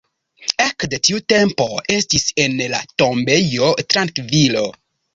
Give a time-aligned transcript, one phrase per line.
[0.63, 4.69] Ekde tiu tempo estis en la tombejo trankvilo.